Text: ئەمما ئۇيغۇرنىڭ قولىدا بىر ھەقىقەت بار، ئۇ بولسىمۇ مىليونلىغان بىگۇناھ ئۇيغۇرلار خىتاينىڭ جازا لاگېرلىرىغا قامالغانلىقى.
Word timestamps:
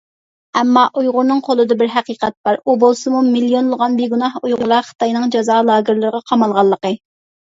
ئەمما 0.59 0.83
ئۇيغۇرنىڭ 0.99 1.41
قولىدا 1.47 1.75
بىر 1.81 1.89
ھەقىقەت 1.95 2.35
بار، 2.47 2.57
ئۇ 2.71 2.75
بولسىمۇ 2.83 3.21
مىليونلىغان 3.27 3.99
بىگۇناھ 3.99 4.39
ئۇيغۇرلار 4.41 4.87
خىتاينىڭ 4.89 5.29
جازا 5.37 5.59
لاگېرلىرىغا 5.71 6.23
قامالغانلىقى. 6.33 6.95